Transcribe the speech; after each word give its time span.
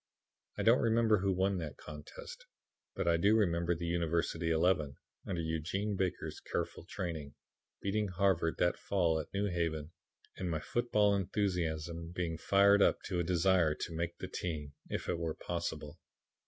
I 0.57 0.63
don't 0.63 0.79
remember 0.81 1.19
who 1.19 1.31
won 1.31 1.57
that 1.59 1.77
contest, 1.77 2.47
but 2.95 3.07
I 3.07 3.17
do 3.17 3.35
remember 3.35 3.75
the 3.75 3.85
University 3.85 4.49
eleven, 4.49 4.95
under 5.27 5.41
Eugene 5.43 5.95
Baker's 5.95 6.39
careful 6.39 6.85
training, 6.85 7.35
beating 7.83 8.07
Harvard 8.07 8.55
that 8.57 8.79
fall 8.79 9.19
at 9.19 9.31
New 9.31 9.45
Haven 9.45 9.91
and 10.37 10.49
my 10.49 10.59
football 10.59 11.13
enthusiasm 11.15 12.11
being 12.13 12.39
fired 12.39 12.81
up 12.81 13.03
to 13.03 13.19
a 13.19 13.23
desire 13.23 13.75
to 13.75 13.93
make 13.95 14.17
the 14.17 14.27
team, 14.27 14.73
if 14.89 15.07
it 15.07 15.19
were 15.19 15.35
possible. 15.35 15.99